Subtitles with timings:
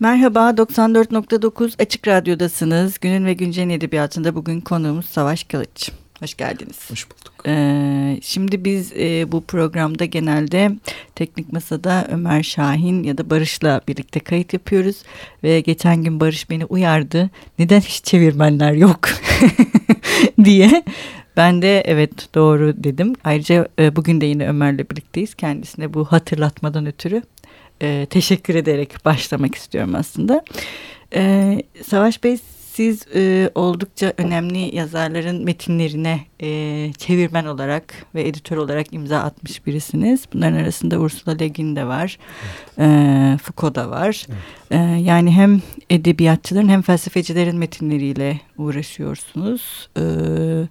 [0.00, 2.98] Merhaba, 94.9 Açık Radyo'dasınız.
[2.98, 5.90] Günün ve Güncel'in edebiyatında bugün konuğumuz Savaş Kılıç.
[6.20, 6.90] Hoş geldiniz.
[6.90, 7.32] Hoş bulduk.
[7.46, 10.70] Ee, şimdi biz e, bu programda genelde
[11.14, 15.02] Teknik Masa'da Ömer Şahin ya da Barış'la birlikte kayıt yapıyoruz.
[15.42, 17.30] Ve geçen gün Barış beni uyardı.
[17.58, 19.08] Neden hiç çevirmenler yok
[20.44, 20.84] diye.
[21.36, 23.12] Ben de evet doğru dedim.
[23.24, 25.34] Ayrıca e, bugün de yine Ömer'le birlikteyiz.
[25.34, 27.22] Kendisine bu hatırlatmadan ötürü
[27.82, 30.44] e, teşekkür ederek başlamak istiyorum aslında.
[31.14, 32.38] E, Savaş Bey
[32.78, 40.24] siz e, oldukça önemli yazarların metinlerine e, çevirmen olarak ve editör olarak imza atmış birisiniz.
[40.32, 42.18] Bunların arasında Ursula Le Guin de var,
[42.78, 42.86] e,
[43.42, 44.26] Foucault da var.
[44.70, 49.88] E, yani hem edebiyatçıların hem felsefecilerin metinleriyle uğraşıyorsunuz.
[49.96, 50.68] Evet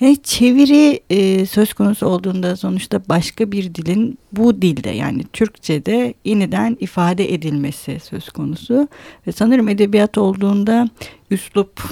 [0.00, 6.76] yani çeviri e, söz konusu olduğunda sonuçta başka bir dilin bu dilde yani Türkçe'de yeniden
[6.80, 8.88] ifade edilmesi söz konusu.
[9.26, 10.88] Ve sanırım edebiyat olduğunda
[11.30, 11.82] üslup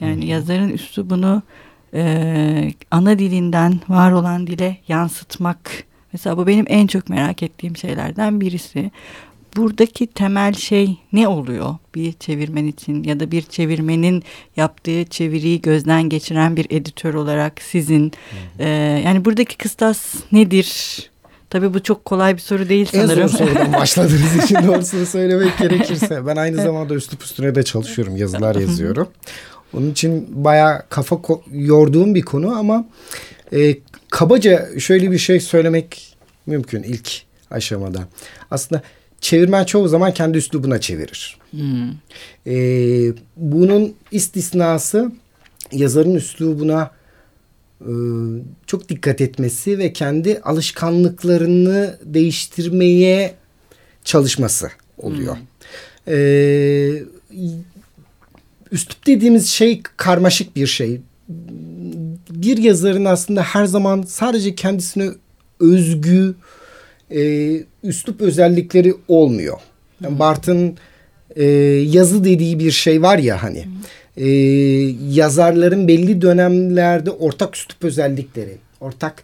[0.00, 1.42] yani yazarın üslubunu
[1.94, 5.84] e, ana dilinden var olan dile yansıtmak.
[6.12, 8.90] Mesela bu benim en çok merak ettiğim şeylerden birisi
[9.56, 14.22] buradaki temel şey ne oluyor bir çevirmen için ya da bir çevirmenin
[14.56, 18.12] yaptığı çeviriyi gözden geçiren bir editör olarak sizin
[18.58, 18.68] e,
[19.04, 21.10] yani buradaki kıstas nedir?
[21.50, 23.22] Tabii bu çok kolay bir soru değil sanırım.
[23.22, 26.26] En zor sorudan başladığınız için doğrusunu söylemek gerekirse.
[26.26, 28.16] Ben aynı zamanda üslup üstüne de çalışıyorum.
[28.16, 29.08] Yazılar yazıyorum.
[29.74, 31.16] Onun için bayağı kafa
[31.52, 32.88] yorduğum bir konu ama
[33.52, 33.76] e,
[34.10, 38.08] kabaca şöyle bir şey söylemek mümkün ilk aşamada.
[38.50, 38.82] Aslında
[39.20, 41.38] çevirmen çoğu zaman kendi üslubuna çevirir.
[41.50, 41.90] Hmm.
[42.46, 45.12] Ee, bunun istisnası
[45.72, 46.90] yazarın üslubuna
[47.80, 47.92] e,
[48.66, 53.34] çok dikkat etmesi ve kendi alışkanlıklarını değiştirmeye
[54.04, 54.68] çalışması
[54.98, 55.36] oluyor.
[55.36, 55.42] Hmm.
[56.08, 57.02] Ee,
[58.72, 61.00] üslup dediğimiz şey karmaşık bir şey.
[62.30, 65.10] Bir yazarın aslında her zaman sadece kendisine
[65.60, 66.59] özgü e,
[67.82, 69.58] üslup özellikleri olmuyor.
[70.04, 70.76] Yani Bart'ın
[71.36, 71.44] e,
[71.86, 73.66] yazı dediği bir şey var ya hani.
[74.16, 74.28] E,
[75.14, 79.22] yazarların belli dönemlerde ortak üslup özellikleri, ortak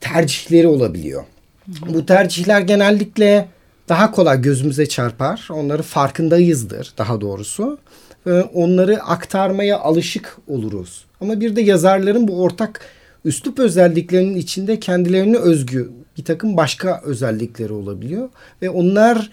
[0.00, 1.24] tercihleri olabiliyor.
[1.88, 3.48] Bu tercihler genellikle
[3.88, 5.48] daha kolay gözümüze çarpar.
[5.50, 7.78] Onları farkındayızdır daha doğrusu.
[8.26, 11.04] Ve onları aktarmaya alışık oluruz.
[11.20, 12.80] Ama bir de yazarların bu ortak
[13.24, 18.28] üslup özelliklerinin içinde kendilerine özgü bir takım başka özellikleri olabiliyor.
[18.62, 19.30] Ve onlar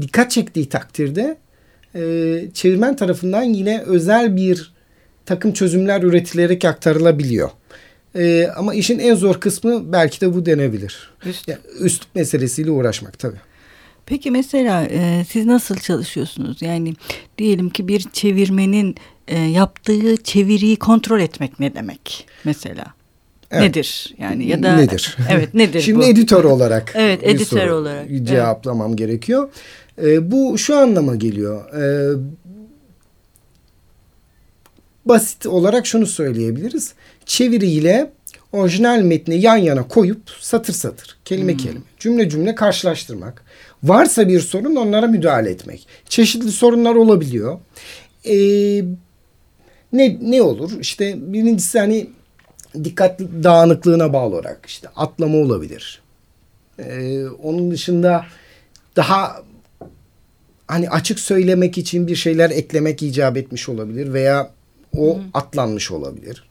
[0.00, 1.36] dikkat çektiği takdirde
[1.94, 2.00] e,
[2.54, 4.72] çevirmen tarafından yine özel bir
[5.26, 7.50] takım çözümler üretilerek aktarılabiliyor.
[8.14, 11.10] E, ama işin en zor kısmı belki de bu denebilir.
[11.26, 11.48] Üst.
[11.48, 13.40] Yani üslup meselesiyle uğraşmak tabii.
[14.06, 16.62] Peki mesela e, siz nasıl çalışıyorsunuz?
[16.62, 16.94] Yani
[17.38, 18.94] diyelim ki bir çevirmenin
[19.28, 22.84] e, yaptığı çeviriyi kontrol etmek ne demek mesela?
[23.52, 23.62] Evet.
[23.62, 25.16] Nedir yani ya da nedir?
[25.30, 26.04] Evet nedir Şimdi bu?
[26.04, 28.98] editör olarak Evet editör olarak cevaplamam evet.
[28.98, 29.48] gerekiyor.
[30.02, 31.74] E, bu şu anlama geliyor.
[31.74, 32.16] E,
[35.04, 36.92] basit olarak şunu söyleyebiliriz.
[37.26, 38.12] Çeviriyle
[38.52, 41.58] orijinal metni yan yana koyup satır satır, kelime hmm.
[41.58, 43.44] kelime, cümle cümle karşılaştırmak.
[43.82, 45.86] Varsa bir sorun onlara müdahale etmek.
[46.08, 47.58] Çeşitli sorunlar olabiliyor.
[48.24, 48.84] Ee,
[49.92, 50.72] ne ne olur?
[50.80, 52.06] İşte birincisi hani
[52.84, 56.02] dikkat dağınıklığına bağlı olarak işte atlama olabilir.
[56.78, 58.24] Ee, onun dışında
[58.96, 59.42] daha
[60.68, 64.50] hani açık söylemek için bir şeyler eklemek icap etmiş olabilir veya
[64.96, 65.22] o Hı.
[65.34, 66.48] atlanmış olabilir.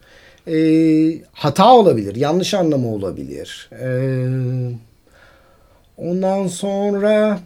[0.48, 3.70] Ee, hata olabilir, yanlış anlamı olabilir.
[3.72, 4.28] Ee,
[5.98, 7.40] ondan sonra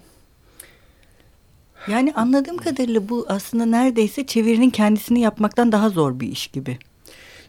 [1.88, 6.78] yani anladığım kadarıyla bu aslında neredeyse çevirinin kendisini yapmaktan daha zor bir iş gibi.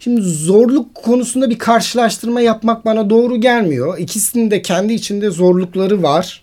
[0.01, 3.99] Şimdi zorluk konusunda bir karşılaştırma yapmak bana doğru gelmiyor.
[3.99, 6.43] İkisinin de kendi içinde zorlukları var.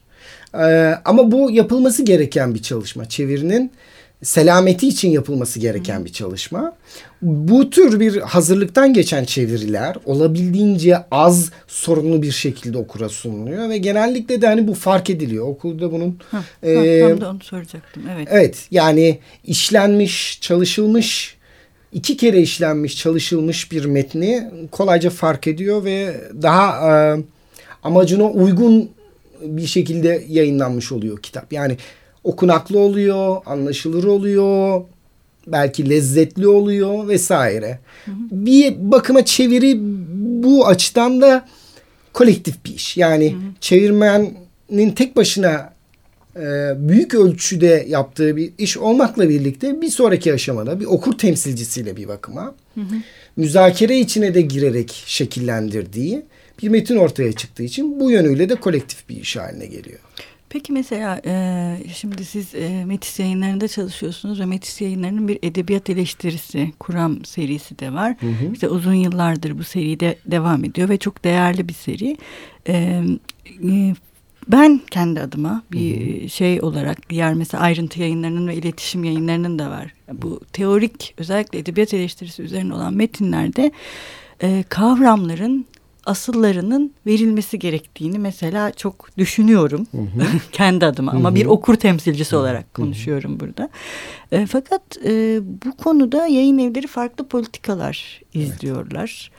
[0.60, 3.10] Ee, ama bu yapılması gereken bir çalışma.
[3.10, 3.72] Çevirinin
[4.24, 6.74] selameti için yapılması gereken bir çalışma.
[7.22, 14.42] Bu tür bir hazırlıktan geçen çeviriler olabildiğince az sorunlu bir şekilde okura sunuluyor ve genellikle
[14.42, 15.48] de hani bu fark ediliyor.
[15.48, 18.04] Okulda bunun ha, e, tam da onu soracaktım.
[18.16, 18.28] Evet.
[18.32, 21.38] Evet yani işlenmiş, çalışılmış
[21.94, 27.24] iki kere işlenmiş, çalışılmış bir metni kolayca fark ediyor ve daha e,
[27.84, 28.90] amacına uygun
[29.42, 31.54] bir şekilde yayınlanmış oluyor kitap.
[31.54, 31.78] Yani
[32.24, 34.82] okunaklı oluyor, anlaşılır oluyor,
[35.48, 37.80] belki lezzetli oluyor vesaire.
[38.06, 38.16] Hı hı.
[38.32, 39.78] Bir bakıma çeviri
[40.44, 41.46] bu açıdan da
[42.14, 42.98] kolektif bir iş.
[42.98, 43.42] Yani hı hı.
[43.60, 45.73] çevirmenin tek başına
[46.76, 52.56] büyük ölçüde yaptığı bir iş olmakla birlikte bir sonraki aşamada bir okur temsilcisiyle bir bakıma
[52.76, 52.96] hı hı.
[53.38, 56.22] müzakere içine de girerek şekillendirdiği
[56.64, 60.00] bir metin ortaya çıktığı için bu yönüyle de kolektif bir iş haline geliyor.
[60.54, 66.72] Peki mesela e, şimdi siz e, Metis yayınlarında çalışıyorsunuz ve Metis yayınlarının bir edebiyat eleştirisi
[66.80, 68.16] kuram serisi de var.
[68.20, 68.54] Hı hı.
[68.54, 72.18] İşte uzun yıllardır bu seride devam ediyor ve çok değerli bir seri.
[72.68, 73.04] E,
[73.70, 73.94] e,
[74.48, 76.30] ben kendi adıma bir hı hı.
[76.30, 79.94] şey olarak diğer mesela ayrıntı yayınlarının ve iletişim yayınlarının da var.
[80.14, 83.72] Bu teorik özellikle edebiyat eleştirisi üzerine olan metinlerde
[84.42, 85.66] e, kavramların
[86.06, 90.26] asıllarının verilmesi gerektiğini mesela çok düşünüyorum hı hı.
[90.52, 91.20] kendi adıma hı hı.
[91.20, 93.40] ama bir okur temsilcisi olarak konuşuyorum hı hı.
[93.40, 93.70] burada.
[94.32, 99.32] E, fakat e, bu konuda yayın evleri farklı politikalar izliyorlar.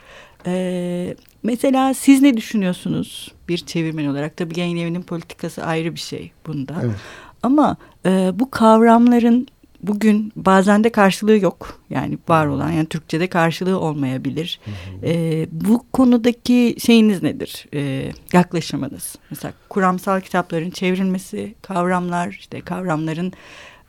[0.45, 0.47] Evet.
[0.47, 4.37] E, mesela siz ne düşünüyorsunuz bir çevirmen olarak?
[4.37, 6.75] Tabii yayın evinin politikası ayrı bir şey bunda.
[6.83, 6.95] Evet.
[7.43, 9.47] Ama e, bu kavramların
[9.83, 11.79] bugün bazen de karşılığı yok.
[11.89, 14.59] Yani var olan yani Türkçe'de karşılığı olmayabilir.
[14.65, 15.11] Hı hı.
[15.11, 17.65] E, bu konudaki şeyiniz nedir?
[17.73, 19.15] E, yaklaşımınız.
[19.29, 23.33] Mesela kuramsal kitapların çevrilmesi, kavramlar, işte kavramların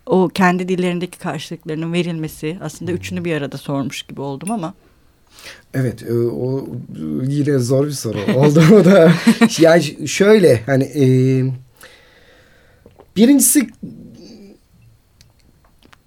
[0.07, 2.59] o kendi dillerindeki karşılıklarının verilmesi.
[2.61, 4.75] Aslında üçünü bir arada sormuş gibi oldum ama.
[5.75, 6.69] Evet e, o
[7.27, 9.13] yine zor bir soru oldu o da.
[9.59, 11.05] yani şöyle hani e,
[13.17, 13.67] birincisi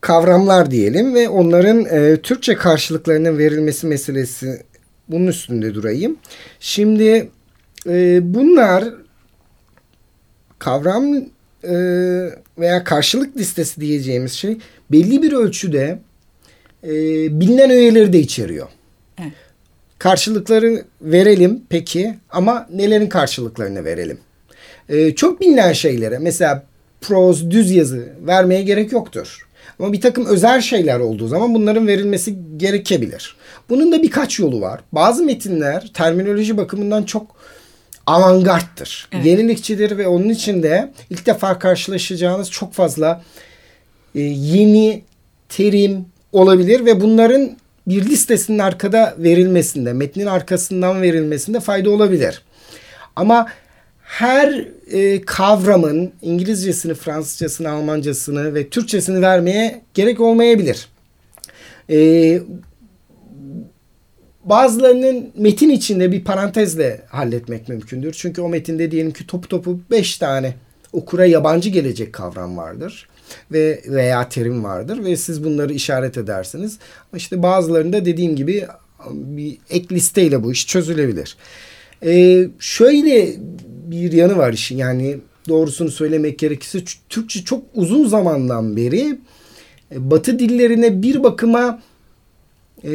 [0.01, 4.63] kavramlar diyelim ve onların e, Türkçe karşılıklarının verilmesi meselesi
[5.07, 6.17] bunun üstünde durayım.
[6.59, 7.29] Şimdi
[7.87, 8.83] e, bunlar
[10.59, 11.15] kavram
[11.63, 11.73] e,
[12.57, 14.57] veya karşılık listesi diyeceğimiz şey
[14.91, 15.99] belli bir ölçüde
[16.83, 16.89] e,
[17.39, 18.67] bilinen öğeleri de içeriyor.
[19.99, 24.17] Karşılıkları verelim peki ama nelerin karşılıklarını verelim?
[24.89, 26.63] E, çok bilinen şeylere mesela
[27.01, 29.47] proz, düz yazı vermeye gerek yoktur.
[29.79, 33.35] Ama bir takım özel şeyler olduğu zaman bunların verilmesi gerekebilir.
[33.69, 34.81] Bunun da birkaç yolu var.
[34.91, 37.35] Bazı metinler terminoloji bakımından çok
[38.07, 39.09] avantgardtır.
[39.11, 39.25] Evet.
[39.25, 43.23] Yenilikçidir ve onun içinde ilk defa karşılaşacağınız çok fazla
[44.15, 45.03] e, yeni
[45.49, 47.51] terim olabilir ve bunların
[47.87, 52.43] bir listesinin arkada verilmesinde, metnin arkasından verilmesinde fayda olabilir.
[53.15, 53.47] Ama
[54.01, 60.87] her e, kavramın İngilizcesini, Fransızcasını, Almancasını ve Türkçesini vermeye gerek olmayabilir.
[61.89, 62.41] E,
[64.43, 68.13] bazılarının metin içinde bir parantezle halletmek mümkündür.
[68.13, 70.53] Çünkü o metinde diyelim ki topu topu beş tane
[70.93, 73.07] okura yabancı gelecek kavram vardır
[73.51, 76.77] ve veya terim vardır ve siz bunları işaret edersiniz.
[77.11, 78.67] Ama işte bazılarında dediğim gibi
[79.09, 81.37] bir ek listeyle bu iş çözülebilir.
[82.05, 83.35] Ee, şöyle
[83.91, 85.17] bir yanı var işin yani
[85.49, 86.79] doğrusunu söylemek gerekirse
[87.09, 89.19] Türkçe çok uzun zamandan beri
[89.91, 91.81] e, Batı dillerine bir bakıma
[92.83, 92.91] e,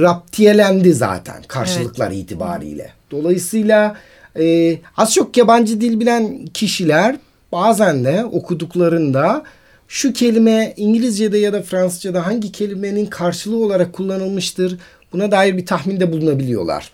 [0.00, 2.18] raptiyelendi zaten karşılıklar evet.
[2.18, 2.92] itibariyle.
[3.10, 3.96] Dolayısıyla
[4.38, 7.16] e, az çok yabancı dil bilen kişiler
[7.54, 9.42] bazen de okuduklarında
[9.88, 14.78] şu kelime İngilizce'de ya da Fransızca'da hangi kelimenin karşılığı olarak kullanılmıştır
[15.12, 16.90] buna dair bir tahminde bulunabiliyorlar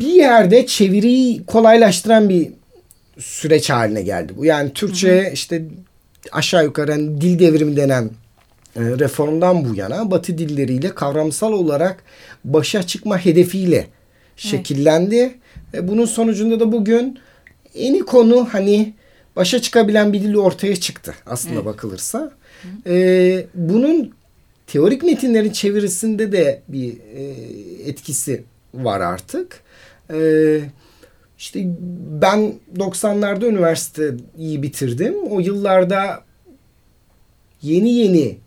[0.00, 2.48] bir yerde çeviriyi kolaylaştıran bir
[3.18, 4.44] süreç haline geldi bu.
[4.44, 5.32] Yani Türkçe hı hı.
[5.32, 5.64] işte
[6.32, 8.10] aşağı yukarı hani dil devrimi denen
[8.76, 12.02] e, reformdan bu yana Batı dilleriyle kavramsal olarak
[12.44, 13.86] başa çıkma hedefiyle
[14.36, 15.34] şekillendi.
[15.74, 15.88] Evet.
[15.88, 17.18] Bunun sonucunda da bugün
[17.74, 18.94] eni konu hani
[19.36, 21.64] başa çıkabilen bir dil ortaya çıktı aslında evet.
[21.64, 22.32] bakılırsa.
[22.86, 24.12] E, bunun
[24.66, 27.22] teorik metinlerin çevirisinde de bir e,
[27.88, 29.60] etkisi var artık.
[30.12, 30.60] Ee,
[31.38, 31.60] işte
[32.22, 35.14] ben 90'larda üniversiteyi bitirdim.
[35.30, 36.24] O yıllarda
[37.62, 38.38] yeni yeni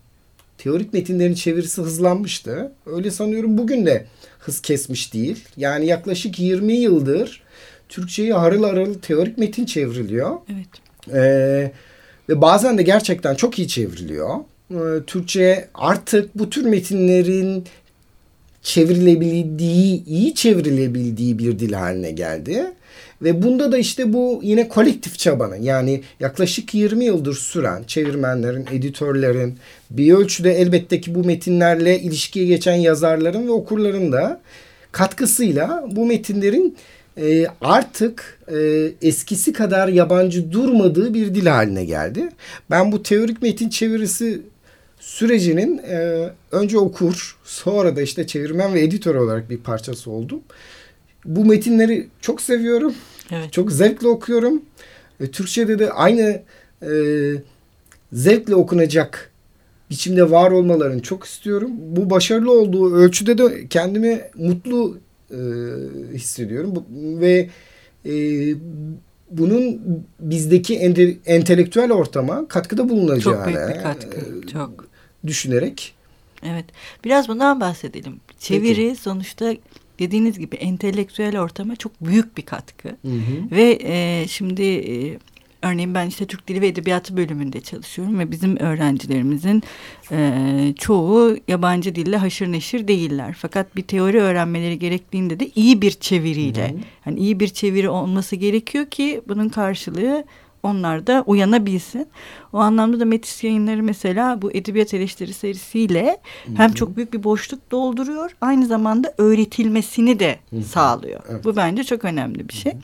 [0.58, 2.72] teorik metinlerin çevirisi hızlanmıştı.
[2.86, 4.06] Öyle sanıyorum bugün de
[4.38, 5.44] hız kesmiş değil.
[5.56, 7.42] Yani yaklaşık 20 yıldır
[7.88, 10.36] Türkçe'ye harıl harıl teorik metin çevriliyor.
[10.52, 10.68] Evet.
[11.14, 11.72] Ee,
[12.28, 14.36] ve bazen de gerçekten çok iyi çevriliyor.
[14.70, 14.76] Ee,
[15.06, 17.64] Türkçe artık bu tür metinlerin
[18.62, 22.72] çevrilebildiği, iyi çevrilebildiği bir dil haline geldi.
[23.22, 29.58] Ve bunda da işte bu yine kolektif çabanın yani yaklaşık 20 yıldır süren çevirmenlerin, editörlerin
[29.90, 34.40] bir ölçüde elbette ki bu metinlerle ilişkiye geçen yazarların ve okurların da
[34.92, 36.76] katkısıyla bu metinlerin
[37.18, 42.28] e, artık e, eskisi kadar yabancı durmadığı bir dil haline geldi.
[42.70, 44.42] Ben bu teorik metin çevirisi
[45.00, 50.40] sürecinin e, önce okur sonra da işte çevirmen ve editör olarak bir parçası oldum.
[51.24, 52.94] Bu metinleri çok seviyorum.
[53.32, 53.52] Evet.
[53.52, 54.62] Çok zevkle okuyorum.
[55.20, 56.42] E, Türkçe'de de aynı
[56.82, 56.92] e,
[58.12, 59.30] zevkle okunacak
[59.90, 61.70] biçimde var olmalarını çok istiyorum.
[61.76, 64.98] Bu başarılı olduğu ölçüde de kendimi mutlu
[65.30, 65.38] e,
[66.14, 66.76] hissediyorum.
[66.76, 66.84] Bu,
[67.20, 67.48] ve
[68.06, 68.12] e,
[69.30, 69.80] bunun
[70.20, 74.18] bizdeki ente, entelektüel ortama katkıda bulunacağını çok büyük bir katkı.
[74.18, 74.88] E, çok.
[75.26, 75.94] düşünerek.
[76.42, 76.64] Evet.
[77.04, 78.20] Biraz bundan bahsedelim.
[78.38, 79.00] Çeviri Peki.
[79.00, 79.54] sonuçta
[79.98, 82.88] dediğiniz gibi entelektüel ortama çok büyük bir katkı.
[82.88, 83.50] Hı hı.
[83.50, 85.18] Ve e, şimdi e,
[85.62, 89.62] Örneğin ben işte Türk Dili ve Edebiyatı bölümünde çalışıyorum ve bizim öğrencilerimizin
[90.12, 93.36] e, çoğu yabancı dille haşır neşir değiller.
[93.38, 96.80] Fakat bir teori öğrenmeleri gerektiğinde de iyi bir çeviriyle, hmm.
[97.06, 100.24] yani iyi bir çeviri olması gerekiyor ki bunun karşılığı
[100.62, 102.08] onlar da uyanabilsin.
[102.52, 106.56] O anlamda da Metis yayınları mesela bu edebiyat eleştiri serisiyle Hı -hı.
[106.56, 110.62] hem çok büyük bir boşluk dolduruyor aynı zamanda öğretilmesini de Hı -hı.
[110.62, 111.20] sağlıyor.
[111.30, 111.44] Evet.
[111.44, 112.72] Bu bence çok önemli bir şey.
[112.72, 112.80] Hı -hı.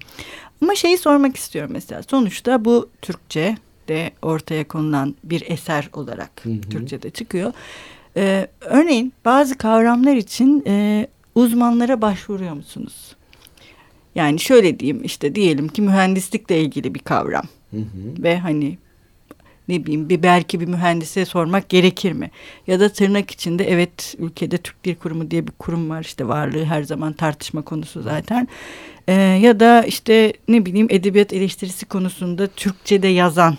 [0.62, 2.02] Ama şeyi sormak istiyorum mesela.
[2.02, 3.56] Sonuçta bu Türkçe
[3.88, 6.60] de ortaya konulan bir eser olarak hı hı.
[6.60, 7.52] Türkçe'de çıkıyor.
[8.16, 13.16] Ee, örneğin bazı kavramlar için e, uzmanlara başvuruyor musunuz?
[14.14, 17.44] Yani şöyle diyeyim işte diyelim ki mühendislikle ilgili bir kavram.
[17.70, 18.22] Hı hı.
[18.22, 18.78] Ve hani
[19.68, 22.30] ne bileyim bir belki bir mühendise sormak gerekir mi?
[22.66, 26.64] Ya da tırnak içinde evet ülkede Türk Dil Kurumu diye bir kurum var işte varlığı
[26.64, 28.48] her zaman tartışma konusu zaten.
[29.08, 33.56] Ee, ya da işte ne bileyim edebiyat eleştirisi konusunda Türkçe'de yazan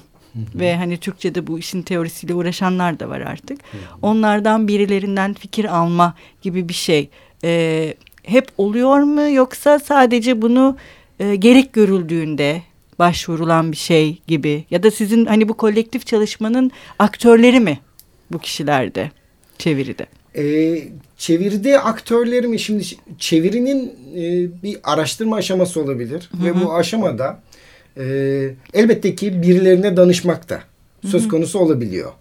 [0.56, 3.60] ve hani Türkçe'de bu işin teorisiyle uğraşanlar da var artık.
[4.02, 7.10] Onlardan birilerinden fikir alma gibi bir şey
[7.44, 7.94] ee,
[8.24, 10.78] hep oluyor mu yoksa sadece bunu
[11.20, 12.62] e, gerek görüldüğünde
[13.00, 17.80] başvurulan bir şey gibi ya da sizin hani bu kolektif çalışmanın aktörleri mi
[18.32, 19.12] bu kişilerde
[19.58, 20.06] çeviride?
[20.38, 20.84] Ee,
[21.18, 22.84] çeviride aktörleri mi şimdi
[23.20, 24.24] çevirinin e,
[24.64, 26.46] bir araştırma aşaması olabilir Hı -hı.
[26.46, 27.40] ve bu aşamada
[27.98, 28.04] e,
[28.74, 30.60] elbette ki birilerine danışmak da
[31.06, 31.30] söz Hı -hı.
[31.30, 32.12] konusu olabiliyor.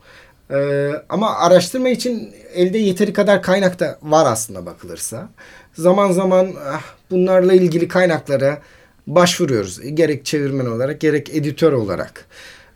[0.51, 5.29] Ee, ama araştırma için elde yeteri kadar kaynak da var aslında bakılırsa.
[5.75, 8.59] Zaman zaman ah, bunlarla ilgili kaynaklara
[9.07, 9.81] başvuruyoruz.
[9.95, 12.29] Gerek çevirmen olarak gerek editör olarak.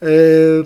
[0.02, 0.58] Ee,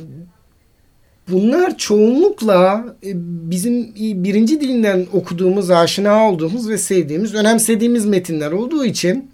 [1.29, 3.11] bunlar çoğunlukla e,
[3.51, 9.31] bizim birinci dilinden okuduğumuz, aşina olduğumuz ve sevdiğimiz, önemsediğimiz metinler olduğu için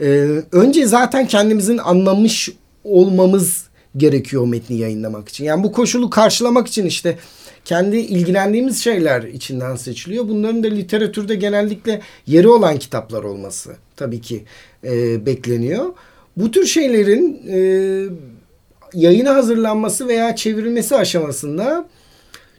[0.00, 0.06] e,
[0.52, 2.50] önce zaten kendimizin anlamış
[2.84, 3.66] olmamız
[3.96, 5.44] gerekiyor metni yayınlamak için.
[5.44, 7.18] Yani bu koşulu karşılamak için işte
[7.66, 10.28] kendi ilgilendiğimiz şeyler içinden seçiliyor.
[10.28, 14.44] Bunların da literatürde genellikle yeri olan kitaplar olması tabii ki
[14.84, 15.86] e, bekleniyor.
[16.36, 17.58] Bu tür şeylerin e,
[18.94, 21.88] yayına hazırlanması veya çevrilmesi aşamasında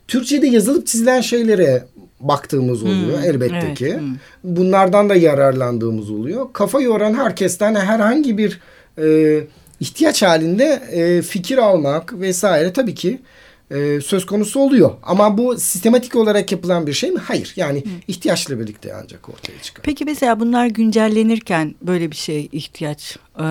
[0.07, 1.85] Türkçe'de yazılıp çizilen şeylere
[2.19, 3.97] baktığımız oluyor hmm, elbette evet, ki.
[3.99, 4.15] Hmm.
[4.43, 6.47] Bunlardan da yararlandığımız oluyor.
[6.53, 8.59] Kafa yoran herkesten herhangi bir
[8.97, 9.39] e,
[9.79, 13.19] ihtiyaç halinde e, fikir almak vesaire tabii ki
[13.71, 14.91] e, söz konusu oluyor.
[15.03, 17.19] Ama bu sistematik olarak yapılan bir şey mi?
[17.19, 17.53] Hayır.
[17.55, 17.89] Yani Hı.
[18.07, 19.83] ihtiyaçla birlikte ancak ortaya çıkar.
[19.83, 23.45] Peki mesela bunlar güncellenirken böyle bir şey ihtiyaç e,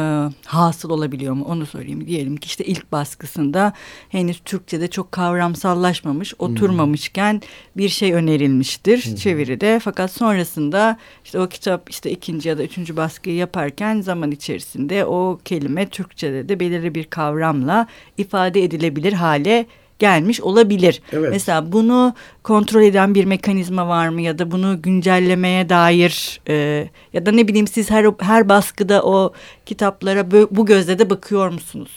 [0.45, 1.45] hasıl olabiliyor mu?
[1.49, 2.07] Onu sorayım.
[2.07, 3.73] Diyelim ki işte ilk baskısında
[4.09, 7.41] henüz Türkçe'de çok kavramsallaşmamış, oturmamışken Hı.
[7.77, 9.17] bir şey önerilmiştir Hı.
[9.17, 9.81] çeviride.
[9.85, 15.39] Fakat sonrasında işte o kitap işte ikinci ya da üçüncü baskıyı yaparken zaman içerisinde o
[15.45, 17.87] kelime Türkçe'de de belirli bir kavramla
[18.19, 19.67] ifade edilebilir hale
[19.99, 21.03] gelmiş olabilir.
[21.13, 21.31] Evet.
[21.31, 27.27] Mesela bunu kontrol eden bir mekanizma var mı ya da bunu güncellemeye dair e, ya
[27.27, 29.33] da ne bileyim siz her her baskıda o
[29.67, 31.91] kitaplara bu gözle de bakıyor musunuz?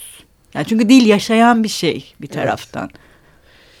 [0.54, 2.90] Yani çünkü dil yaşayan bir şey bir taraftan.
[2.92, 3.00] Evet.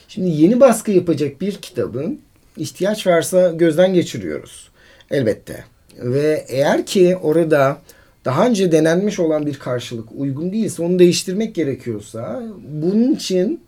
[0.08, 2.20] Şimdi yeni baskı yapacak bir kitabın
[2.56, 4.70] ihtiyaç varsa gözden geçiriyoruz.
[5.10, 5.64] Elbette.
[5.98, 7.78] Ve eğer ki orada
[8.24, 12.42] daha önce denenmiş olan bir karşılık uygun değilse onu değiştirmek gerekiyorsa
[12.82, 13.60] bunun için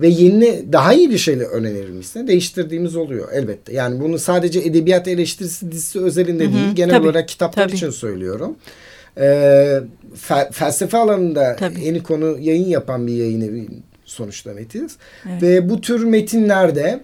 [0.00, 3.72] ve yeni daha iyi bir şeyle önerilmişse değiştirdiğimiz oluyor elbette.
[3.72, 7.76] Yani bunu sadece edebiyat eleştirisi dizisi özelinde Hı -hı, değil genel tabii, olarak kitaplar tabii.
[7.76, 8.56] için söylüyorum.
[9.18, 9.80] Ee,
[10.14, 11.84] fel, felsefe alanında tabii.
[11.84, 13.68] yeni konu yayın yapan bir yayın evi
[14.04, 14.96] sonuçta Metiz.
[15.28, 15.42] Evet.
[15.42, 17.00] Ve bu tür metinlerde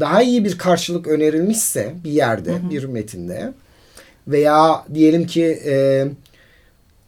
[0.00, 2.70] daha iyi bir karşılık önerilmişse bir yerde Hı -hı.
[2.70, 3.52] bir metinde
[4.28, 6.06] veya diyelim ki e,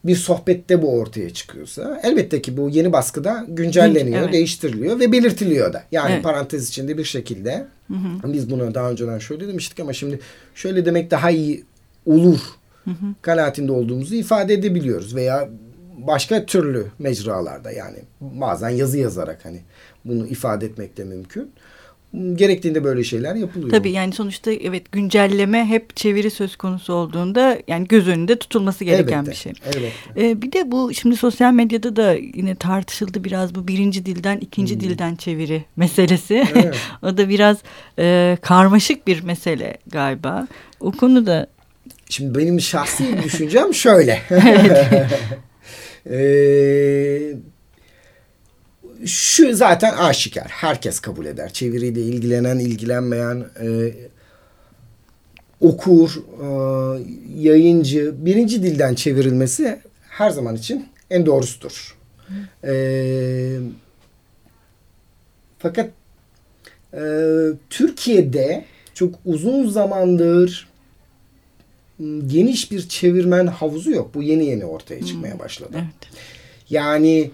[0.04, 4.32] bir sohbette bu ortaya çıkıyorsa elbette ki bu yeni baskıda güncelleniyor, evet.
[4.32, 5.84] değiştiriliyor ve belirtiliyor da.
[5.92, 6.24] Yani evet.
[6.24, 8.32] parantez içinde bir şekilde hı hı.
[8.32, 10.20] biz bunu daha önceden şöyle demiştik ama şimdi
[10.54, 11.64] şöyle demek daha iyi
[12.06, 12.40] olur
[12.84, 13.06] hı hı.
[13.22, 15.48] kanaatinde olduğumuzu ifade edebiliyoruz veya
[15.98, 19.60] başka türlü mecralarda yani bazen yazı yazarak hani
[20.04, 21.52] bunu ifade etmek de mümkün.
[22.34, 23.70] Gerektiğinde böyle şeyler yapılıyor.
[23.70, 29.12] Tabii yani sonuçta evet güncelleme hep çeviri söz konusu olduğunda yani göz önünde tutulması gereken
[29.18, 29.52] Elbette, bir şey.
[29.66, 29.90] elbette.
[30.30, 34.74] Ee, bir de bu şimdi sosyal medyada da yine tartışıldı biraz bu birinci dilden ikinci
[34.74, 34.80] Hmm.
[34.80, 36.44] dilden çeviri meselesi.
[36.54, 36.74] Evet.
[37.02, 37.56] o da biraz
[37.98, 40.48] e, karmaşık bir mesele galiba.
[40.80, 41.46] O konuda
[42.08, 44.22] Şimdi benim şahsi düşüncem şöyle.
[46.10, 47.32] Ee,
[49.06, 50.46] şu zaten aşikar.
[50.48, 51.52] Herkes kabul eder.
[51.52, 53.94] Çeviriyle ilgilenen, ilgilenmeyen, e,
[55.60, 56.46] okur, e,
[57.40, 61.96] yayıncı, birinci dilden çevrilmesi her zaman için en doğrusudur.
[62.64, 63.56] Ee,
[65.58, 65.90] fakat
[66.94, 67.02] e,
[67.70, 70.68] Türkiye'de çok uzun zamandır
[72.26, 74.14] geniş bir çevirmen havuzu yok.
[74.14, 75.70] Bu yeni yeni ortaya çıkmaya başladı.
[75.74, 76.12] evet.
[76.70, 77.30] Yani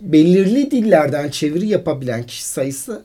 [0.00, 3.02] belirli dillerden çeviri yapabilen kişi sayısı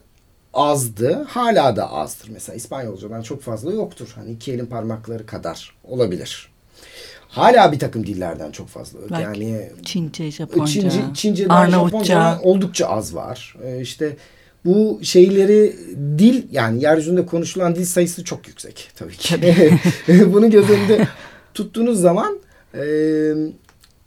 [0.54, 1.26] azdı.
[1.28, 2.28] Hala da azdır.
[2.28, 4.12] Mesela İspanyolcadan çok fazla yoktur.
[4.14, 6.48] Hani iki elin parmakları kadar olabilir.
[7.28, 8.98] Hala bir takım dillerden çok fazla.
[9.10, 12.40] Belki Yani Çince, Japonca, Çince, Çince'den, Arnavutça.
[12.42, 13.56] Oldukça az var.
[13.64, 14.16] Ee, işte
[14.64, 15.76] bu şeyleri
[16.18, 19.40] dil yani yeryüzünde konuşulan dil sayısı çok yüksek tabii ki.
[20.32, 21.08] Bunu göz önünde
[21.54, 22.38] tuttuğunuz zaman
[22.74, 22.84] e,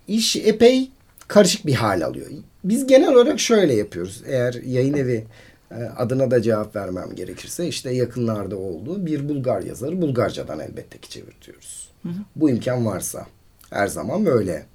[0.07, 0.91] iş epey
[1.27, 2.27] karışık bir hal alıyor.
[2.63, 4.23] Biz genel olarak şöyle yapıyoruz.
[4.27, 5.23] Eğer yayın evi
[5.71, 11.09] e, adına da cevap vermem gerekirse işte yakınlarda olduğu bir Bulgar yazarı Bulgarcadan elbette ki
[11.09, 11.89] çevirtiyoruz.
[12.35, 13.25] Bu imkan varsa.
[13.69, 14.65] Her zaman böyle.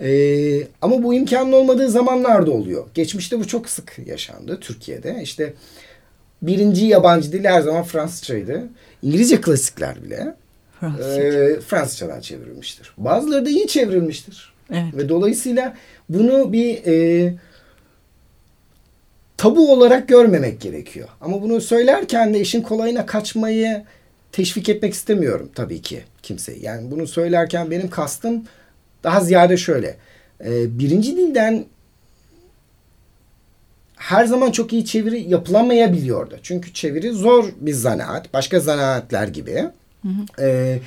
[0.00, 2.84] Ee, ama bu imkanın olmadığı zamanlarda oluyor.
[2.94, 5.18] Geçmişte bu çok sık yaşandı Türkiye'de.
[5.22, 5.54] İşte
[6.42, 8.68] birinci yabancı dil her zaman Fransızcaydı.
[9.02, 10.34] İngilizce klasikler bile
[10.80, 11.18] Fransız.
[11.18, 12.92] e, Fransızcadan çevrilmiştir.
[12.98, 14.55] Bazıları da iyi çevrilmiştir.
[14.70, 14.94] Evet.
[14.96, 15.76] Ve dolayısıyla
[16.08, 17.34] bunu bir e,
[19.36, 21.08] tabu olarak görmemek gerekiyor.
[21.20, 23.84] Ama bunu söylerken de işin kolayına kaçmayı
[24.32, 26.64] teşvik etmek istemiyorum tabii ki kimseyi.
[26.64, 28.44] Yani bunu söylerken benim kastım
[29.04, 29.96] daha ziyade şöyle.
[30.44, 31.64] E, birinci dilden
[33.96, 36.38] her zaman çok iyi çeviri yapılamayabiliyordu.
[36.42, 38.34] Çünkü çeviri zor bir zanaat.
[38.34, 39.64] Başka zanaatler gibi.
[40.40, 40.78] E,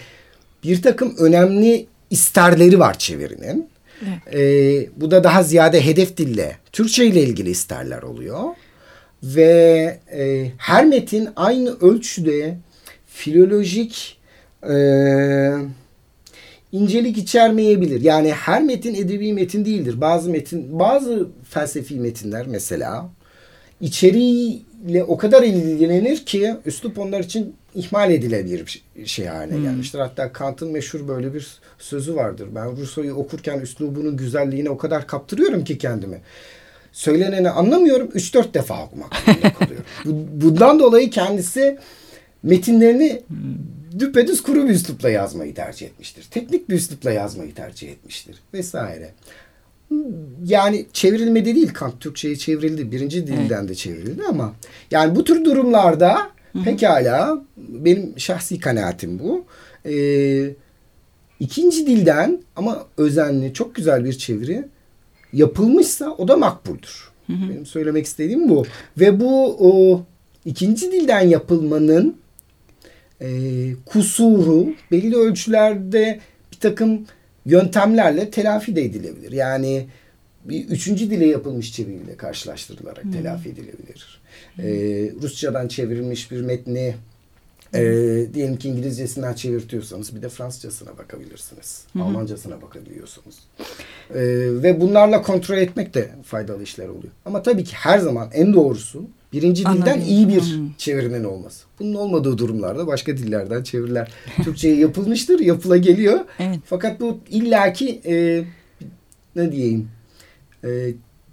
[0.63, 3.69] bir takım önemli isterleri var çevirinin.
[4.01, 4.35] Evet.
[4.35, 8.43] E, bu da daha ziyade hedef dille, Türkçe ile ilgili isterler oluyor.
[9.23, 12.57] Ve e, her metin aynı ölçüde
[13.07, 14.17] filolojik
[14.69, 14.75] e,
[16.71, 18.01] incelik içermeyebilir.
[18.01, 20.01] Yani her metin edebi metin değildir.
[20.01, 23.09] Bazı metin, bazı felsefi metinler mesela
[23.81, 29.99] içeriğiyle o kadar ilgilenir ki üslup onlar için ihmal edilebilir bir şey haline gelmiştir.
[29.99, 31.47] Hatta Kant'ın meşhur böyle bir
[31.79, 32.47] sözü vardır.
[32.55, 36.21] Ben Rousseau'yu okurken üslubunun güzelliğine o kadar kaptırıyorum ki kendimi.
[36.91, 38.07] Söyleneni anlamıyorum.
[38.07, 39.85] 3-4 defa okumak zorunda kalıyorum.
[40.05, 41.77] Bu- Bundan dolayı kendisi
[42.43, 43.21] metinlerini
[43.99, 46.27] düpedüz kuru bir üslupla yazmayı tercih etmiştir.
[46.31, 48.35] Teknik bir üslupla yazmayı tercih etmiştir.
[48.53, 49.11] Vesaire.
[50.45, 52.91] Yani çevrilmedi değil Kant Türkçe'ye çevrildi.
[52.91, 54.53] Birinci dilden de çevrildi ama
[54.91, 56.29] yani bu tür durumlarda
[56.63, 59.45] pekala benim şahsi kanaatim bu.
[59.85, 60.49] Ee,
[61.39, 64.65] ikinci dilden ama özenli çok güzel bir çeviri
[65.33, 67.09] yapılmışsa o da makbuldür.
[67.49, 68.65] Benim söylemek istediğim bu.
[68.99, 70.03] Ve bu o,
[70.45, 72.17] ikinci dilden yapılmanın
[73.21, 73.29] e,
[73.85, 76.19] kusuru belli ölçülerde
[76.51, 77.05] bir takım
[77.45, 79.31] yöntemlerle telafi de edilebilir.
[79.31, 79.87] Yani
[80.45, 84.18] bir üçüncü dile yapılmış çeviriyle karşılaştırılarak telafi edilebilir.
[84.59, 84.67] E,
[85.21, 86.95] Rusçadan çevrilmiş bir metni
[87.73, 87.81] e,
[88.33, 91.83] diyelim ki İngilizcesinden çevirtiyorsanız bir de Fransızcasına bakabilirsiniz.
[92.01, 93.35] Almancasına bakabiliyorsunuz.
[94.09, 94.19] E,
[94.63, 97.13] ve bunlarla kontrol etmek de faydalı işler oluyor.
[97.25, 100.01] Ama tabii ki her zaman en doğrusu birinci dilden Anladım.
[100.07, 100.73] iyi bir Hmm.
[100.77, 101.65] çevirmen olması.
[101.79, 104.11] Bunun olmadığı durumlarda başka dillerden çeviriler
[104.43, 106.19] Türkçe'ye yapılmıştır, yapıla geliyor.
[106.39, 106.59] Evet.
[106.65, 108.43] Fakat bu illaki e,
[109.35, 109.89] ne diyeyim
[110.63, 110.69] e,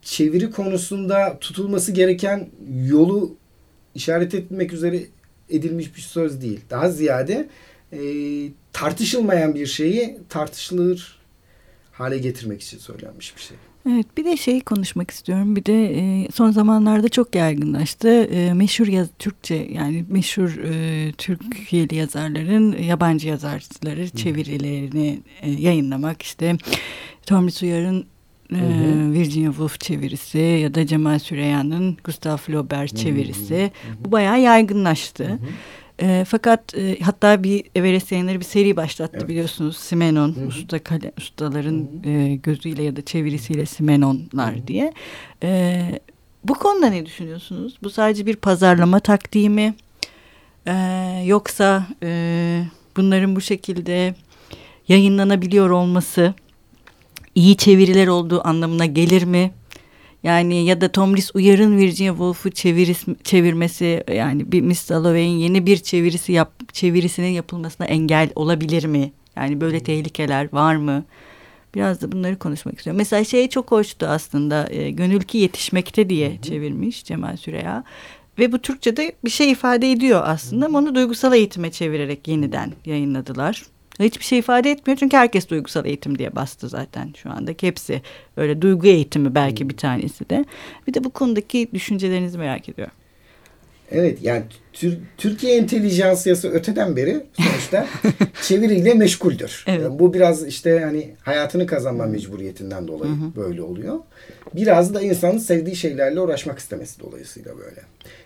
[0.07, 2.49] çeviri konusunda tutulması gereken
[2.85, 3.37] yolu
[3.95, 5.03] işaret etmek üzere
[5.51, 6.61] edilmiş bir söz değil.
[6.71, 7.49] Daha ziyade
[7.93, 8.01] e,
[8.73, 11.19] tartışılmayan bir şeyi tartışılır
[11.93, 13.57] hale getirmek için söylenmiş bir şey.
[13.89, 15.57] Evet bir de şeyi konuşmak istiyorum.
[15.57, 18.09] Bir de e, son zamanlarda çok yaygınlaştı.
[18.09, 26.23] E, meşhur yaz Türkçe yani meşhur e, Türkiye'li yazarların yabancı yazarları çevirilerini e, yayınlamak.
[26.23, 26.57] işte
[27.27, 28.07] Tomris Uyar'ın
[28.53, 29.13] e, hı.
[29.13, 33.71] Virginia Woolf çevirisi ya da Cemal Süreyya'nın Gustav Flaubert çevirisi.
[34.01, 35.39] Bu bayağı yaygınlaştı.
[36.03, 39.29] E, fakat e, hatta bir Everest yayınları bir seri başlattı Evet.
[39.29, 39.77] biliyorsunuz.
[39.77, 40.47] Simenon Hı hı.
[40.47, 44.93] usta kale, ustaların e, gözüyle ya da çevirisiyle Simenonlar diye.
[45.43, 45.83] E,
[46.45, 47.79] Bu konuda ne düşünüyorsunuz?
[47.83, 49.75] Bu sadece bir pazarlama taktiği mi?
[50.67, 52.63] Ee, yoksa e,
[52.97, 54.15] bunların bu şekilde
[54.89, 56.35] yayınlanabiliyor olması
[57.37, 59.53] iyi çeviriler olduğu anlamına gelir mi?
[60.23, 62.51] Yani ya da Tomris Uyar'ın Virginia Woolf'u
[63.25, 69.13] çevirmesi yani bir Miss Dalloway'in yeni bir çevirisi yap, çevirisinin yapılmasına engel olabilir mi?
[69.37, 71.05] Yani böyle tehlikeler var mı?
[71.75, 72.99] Biraz da bunları konuşmak istiyorum.
[72.99, 74.69] Mesela şey çok hoştu aslında.
[74.71, 76.43] E, Gönül ki yetişmekte diye Hı-hı.
[76.43, 77.85] çevirmiş Cemal Süreya.
[78.39, 83.63] Ve bu Türkçe'de bir şey ifade ediyor aslında ama onu duygusal eğitime çevirerek yeniden yayınladılar.
[84.01, 88.03] Hiçbir şey ifade etmiyor çünkü herkes duygusal eğitim diye bastı zaten şu andaki hepsi.
[88.37, 90.45] Öyle duygu eğitimi belki bir tanesi de.
[90.87, 92.95] Bir de bu konudaki düşüncelerinizi merak ediyorum.
[93.91, 97.87] Evet yani Tür Türkiye entelijansiyası öteden beri sonuçta
[98.43, 99.65] çeviriyle meşguldür.
[99.67, 99.83] Evet.
[99.83, 103.37] Yani bu biraz işte hani hayatını kazanma mecburiyetinden dolayı hı hı.
[103.37, 103.99] böyle oluyor.
[104.55, 107.81] Biraz da insanın sevdiği şeylerle uğraşmak istemesi dolayısıyla böyle.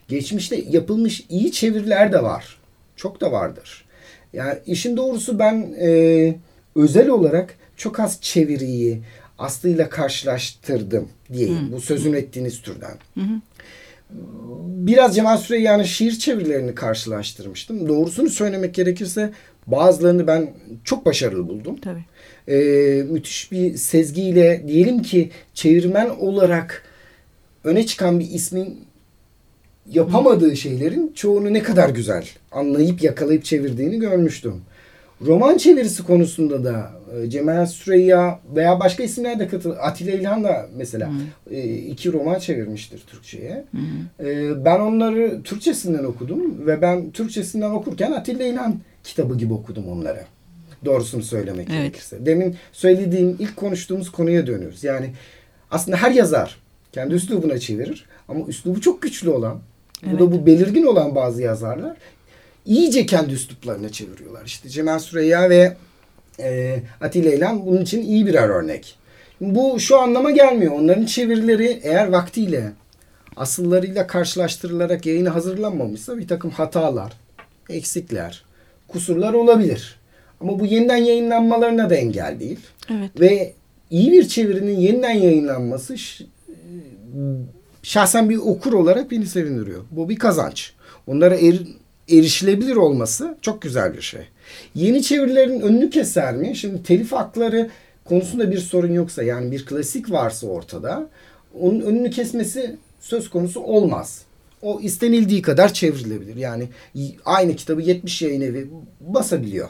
[0.08, 2.58] Geçmişte yapılmış iyi çeviriler de var.
[2.96, 3.84] Çok da vardır.
[4.32, 6.34] Yani işin doğrusu ben e,
[6.76, 9.02] özel olarak çok az çeviriyi
[9.38, 11.68] Aslı'yla karşılaştırdım diyeyim.
[11.68, 11.72] Hı.
[11.72, 12.94] Bu sözün ettiğiniz türden.
[13.14, 13.40] Hı hı.
[14.66, 17.88] Biraz Cemal Süreyya'nın şiir çevirilerini karşılaştırmıştım.
[17.88, 19.32] Doğrusunu söylemek gerekirse
[19.66, 20.50] bazılarını ben
[20.84, 21.76] çok başarılı buldum.
[21.80, 22.04] Tabii.
[22.48, 26.82] Ee, müthiş bir sezgiyle diyelim ki çevirmen olarak
[27.64, 28.80] öne çıkan bir ismin
[29.90, 34.54] yapamadığı şeylerin çoğunu ne kadar güzel anlayıp yakalayıp çevirdiğini görmüştüm.
[35.26, 39.70] Roman çevirisi konusunda da e, Cemal Süreyya veya başka isimler de katıl.
[39.80, 41.54] Atilla İlhan da mesela Hı.
[41.54, 43.64] E, iki roman çevirmiştir Türkçe'ye.
[44.20, 50.20] E, ben onları Türkçesinden okudum ve ben Türkçesinden okurken Atilla İlhan kitabı gibi okudum onları.
[50.84, 51.78] Doğrusunu söylemek evet.
[51.78, 52.26] gerekirse.
[52.26, 54.84] Demin söylediğim ilk konuştuğumuz konuya dönüyoruz.
[54.84, 55.10] Yani
[55.70, 56.56] aslında her yazar
[56.92, 59.60] kendi üslubuna çevirir ama üslubu çok güçlü olan
[60.02, 60.14] Evet.
[60.14, 61.96] Bu da bu belirgin olan bazı yazarlar
[62.66, 64.44] iyice kendi üsluplarına çeviriyorlar.
[64.46, 65.76] İşte Cemal Süreyya ve
[66.40, 68.98] e, Atilla İlhan bunun için iyi birer örnek.
[69.40, 70.72] Bu şu anlama gelmiyor.
[70.72, 72.72] Onların çevirileri eğer vaktiyle
[73.36, 77.12] asıllarıyla karşılaştırılarak yayına hazırlanmamışsa bir takım hatalar,
[77.68, 78.44] eksikler,
[78.88, 80.00] kusurlar olabilir.
[80.40, 82.60] Ama bu yeniden yayınlanmalarına da engel değil.
[82.90, 83.20] Evet.
[83.20, 83.52] Ve
[83.90, 85.94] iyi bir çevirinin yeniden yayınlanması
[87.82, 89.82] şahsen bir okur olarak beni sevindiriyor.
[89.90, 90.72] Bu bir kazanç.
[91.06, 91.56] Onlara er,
[92.10, 94.22] erişilebilir olması çok güzel bir şey.
[94.74, 96.56] Yeni çevirilerin önünü keser mi?
[96.56, 97.70] Şimdi telif hakları
[98.04, 101.08] konusunda bir sorun yoksa yani bir klasik varsa ortada
[101.60, 104.22] onun önünü kesmesi söz konusu olmaz.
[104.62, 106.36] O istenildiği kadar çevrilebilir.
[106.36, 106.68] Yani
[107.24, 109.68] aynı kitabı 70 yayın evi basabiliyor.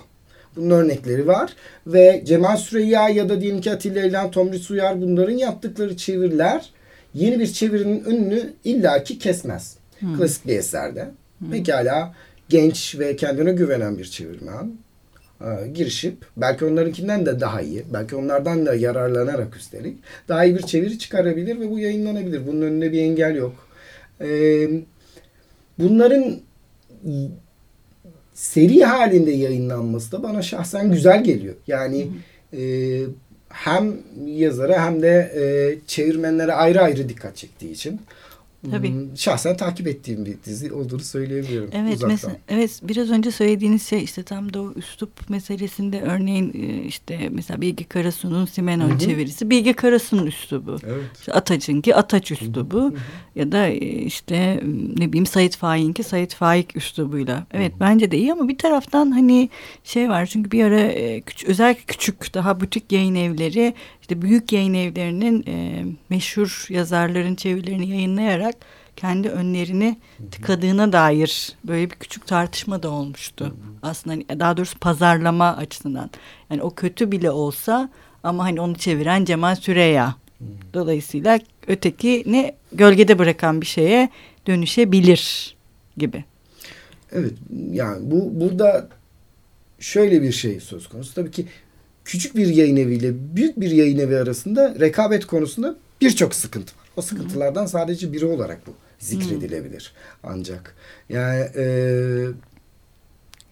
[0.57, 1.53] Bunun örnekleri var.
[1.87, 6.71] Ve Cemal Süreyya ya da diyelim ki Atilla İlhan, Tomris Uyar bunların yaptıkları çeviriler
[7.15, 9.77] yeni bir çevirinin önünü illaki kesmez.
[9.99, 10.19] Hmm.
[10.19, 11.11] Klasik bir eserde.
[11.39, 11.51] Hmm.
[11.51, 12.15] Pekala
[12.49, 14.73] genç ve kendine güvenen bir çevirmen
[15.41, 20.63] e, girişip belki onlarınkinden de daha iyi, belki onlardan da yararlanarak üstelik daha iyi bir
[20.63, 22.47] çeviri çıkarabilir ve bu yayınlanabilir.
[22.47, 23.69] Bunun önünde bir engel yok.
[24.21, 24.29] E,
[25.79, 26.41] bunların
[28.35, 31.55] seri halinde yayınlanması da bana şahsen güzel geliyor.
[31.67, 32.11] Yani
[32.53, 32.61] e,
[33.51, 35.43] hem yazara hem de e,
[35.87, 38.01] çevirmenlere ayrı ayrı dikkat çektiği için
[38.71, 38.91] Tabii.
[38.91, 41.71] Hmm, şahsen takip ettiğim bir dizi olduğunu söyleyebiliyorum.
[41.75, 46.85] Evet, mesela, evet biraz önce söylediğiniz şey işte tam da o üslup meselesinde örneğin e,
[46.85, 50.79] işte mesela Bilge Karasu'nun Simenon çevirisi Bilge Karasu'nun üslubu.
[50.87, 51.05] Evet.
[51.19, 52.95] İşte Ataç'ınki Ataç üslubu Hı-hı.
[53.37, 54.61] ya da e, işte
[54.99, 57.47] ne bileyim Sait Faik'inki Sait Faik üslubuyla.
[57.53, 57.81] Evet Hı-hı.
[57.81, 59.51] bence de iyi ama bir taraftan hani
[59.85, 63.75] şey var çünkü bir ara e, küçük, özellikle küçük daha butik yayın evleri
[64.11, 68.55] işte büyük yayın evlerinin e, meşhur yazarların çevirilerini yayınlayarak
[68.97, 69.99] kendi önlerini
[70.31, 73.57] tıkadığına dair böyle bir küçük tartışma da olmuştu.
[73.83, 76.11] Aslında hani daha doğrusu pazarlama açısından.
[76.51, 77.91] Yani o kötü bile olsa
[78.23, 80.15] ama hani onu çeviren Cemal Süreya.
[80.75, 84.09] Dolayısıyla öteki ne gölgede bırakan bir şeye
[84.47, 85.57] dönüşebilir
[85.97, 86.25] gibi.
[87.13, 87.33] Evet
[87.73, 88.89] yani bu burada
[89.79, 91.15] şöyle bir şey söz konusu.
[91.15, 91.47] Tabii ki
[92.11, 96.87] küçük bir yayın eviyle büyük bir yayın evi arasında rekabet konusunda birçok sıkıntı var.
[96.97, 99.93] O sıkıntılardan sadece biri olarak bu zikredilebilir.
[100.23, 100.75] Ancak
[101.09, 101.65] yani e,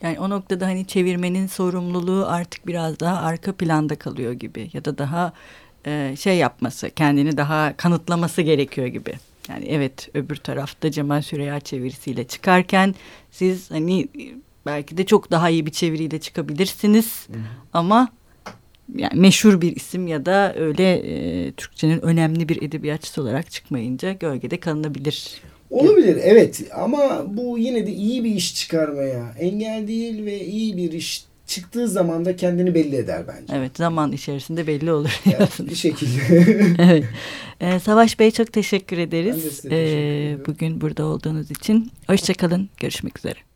[0.02, 4.98] yani o noktada hani çevirmenin sorumluluğu artık biraz daha arka planda kalıyor gibi ya da
[4.98, 5.32] daha
[5.86, 9.12] e, şey yapması, kendini daha kanıtlaması gerekiyor gibi.
[9.48, 12.94] Yani evet öbür tarafta Cemal Süreya çevirisiyle çıkarken
[13.30, 14.08] siz hani
[14.66, 17.28] belki de çok daha iyi bir çeviriyle çıkabilirsiniz.
[17.28, 17.38] Hı.
[17.72, 18.08] Ama
[18.96, 24.60] yani meşhur bir isim ya da öyle e, Türkçenin önemli bir edebiyatçısı olarak çıkmayınca gölgede
[24.60, 25.40] kalınabilir.
[25.70, 30.92] Olabilir evet ama bu yine de iyi bir iş çıkarmaya engel değil ve iyi bir
[30.92, 33.54] iş çıktığı zaman da kendini belli eder bence.
[33.56, 35.20] Evet zaman içerisinde belli olur.
[35.24, 36.46] Yani bir şekilde.
[36.78, 37.04] evet.
[37.60, 39.36] Ee, Savaş Bey çok teşekkür ederiz.
[39.36, 41.90] Ben de size teşekkür Ee, bugün burada olduğunuz için.
[42.06, 42.68] Hoşçakalın.
[42.80, 43.47] Görüşmek üzere.